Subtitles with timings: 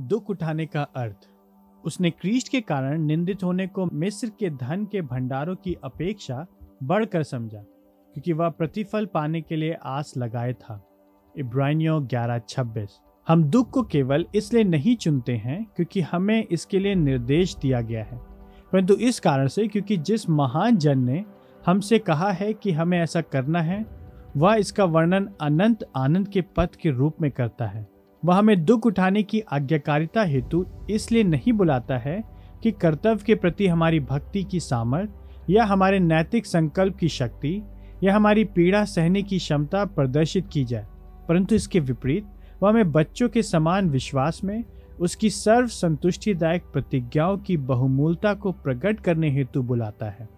[0.00, 1.28] दुख उठाने का अर्थ।
[1.84, 6.46] उसने क्रीस्ट के कारण निंदित होने को मिस्र के धन के भंडारों की अपेक्षा
[6.82, 10.82] बढ़कर समझा, क्योंकि वह प्रतिफल पाने के लिए आस लगाए था।
[11.34, 12.98] इब्रानियों ग्यारह छब्बीस।
[13.28, 18.04] हम दुख को केवल इसलिए नहीं चुनते हैं क्योंकि हमें इसके लिए निर्देश दिया गया
[18.04, 18.20] है।
[18.72, 21.24] परंतु इस कारण से क्योंकि जिस महान जन ने
[21.66, 23.84] हमसे कहा है कि हमें ऐसा करना है,
[24.36, 27.95] वह इसका वर्णन अनंत आनंद के पथ के रूप में करता है।
[28.26, 32.24] वह हमें दुख उठाने की आज्ञाकारिता हेतु इसलिए नहीं बुलाता है
[32.62, 35.10] कि कर्तव्य के प्रति हमारी भक्ति की सामर्थ,
[35.50, 37.62] या हमारे नैतिक संकल्प की शक्ति,
[38.02, 40.86] या हमारी पीड़ा सहने की क्षमता प्रदर्शित की जाए।
[41.28, 42.26] परंतु इसके विपरीत,
[42.62, 44.64] वह हमें बच्चों के समान विश्वास में
[45.00, 50.28] उसकी सर्व संतुष्टिदायक प्रतिज्ञाओं की बहुमूलता को प्रकट करने हेतु बुलाता है।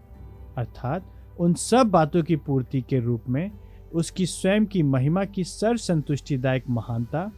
[0.59, 3.51] अर्थात, उन सब बातों की पूर्ति के रूप में
[3.95, 7.33] उसकी स्वयं की महिमा की सर्व संतुष्टिदायक महानता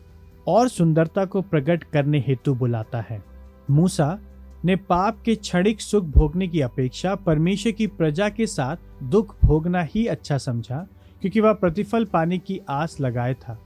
[0.47, 3.23] और सुंदरता को प्रकट करने हेतु बुलाता है।
[3.71, 4.19] मूसा
[4.65, 9.83] ने पाप के क्षणिक सुख भोगने की अपेक्षा परमेश्वर की प्रजा के साथ दुख भोगना
[9.83, 10.87] ही अच्छा समझा,
[11.21, 13.59] क्योंकि वह प्रतिफल पाने की आस लगाए था।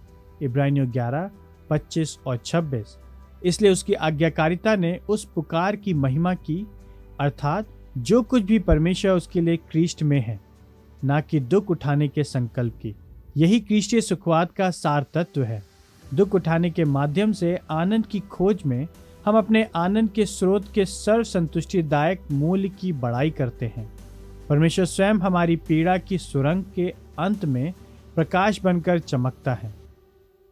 [0.43, 1.31] इब्रानियों ग्यारह,
[1.71, 2.97] पच्चीस और छब्बीस।
[3.45, 6.67] इसलिए उसकी आज्ञाकारिता ने उस पुकार की महिमा की,
[7.21, 10.41] अर्थात जो कुछ भी परमेश्वर उसके लिए क्रिस्ट में है,
[11.05, 12.95] ना कि दुख उठाने के संकल्प की।
[13.37, 15.74] यही क्रिस्टीय सुखवाद का सार तत्व है।
[16.15, 18.89] दुख उठाने के माध्यम से आनंद की खोज में
[19.27, 23.93] हम अपने आनंद के स्रोत के सर्व संतुष्टिदायक मूल्य की बड़ाई करते हैं।
[24.49, 27.75] परमेश्वर स्वयं हमारी पीड़ा की सुरंग के अंत में
[28.15, 29.75] प्रकाश बनकर चमकता है।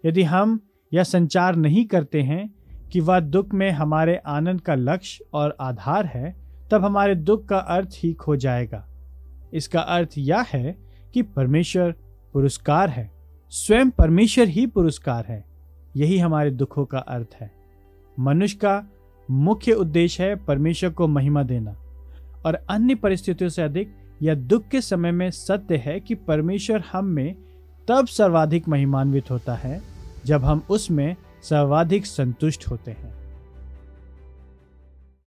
[0.06, 0.60] यदि हम
[0.92, 2.54] यह संचार नहीं करते हैं
[2.92, 6.36] कि वह दुख में हमारे आनंद का लक्ष्य और आधार है,
[6.70, 8.88] तब हमारे दुख का अर्थ ही खो जाएगा।
[9.54, 10.78] इसका अर्थ यह है
[11.14, 11.94] कि परमेश्वर
[12.32, 13.10] पुरस्कार है।
[13.50, 15.51] स्वयं परमेश्वर ही पुरस्कार है।
[15.96, 17.50] यही हमारे दुखों का अर्थ है।
[18.20, 18.90] मनुष्य का
[19.30, 21.76] मुख्य उद्देश्य है परमेश्वर को महिमा देना
[22.46, 27.04] और अन्य परिस्थितियों से अधिक या दुख के समय में सत्य है कि परमेश्वर हम
[27.04, 27.34] में
[27.88, 29.82] तब सर्वाधिक महिमान्वित होता है
[30.24, 33.21] जब हम उसमें सर्वाधिक संतुष्ट होते हैं।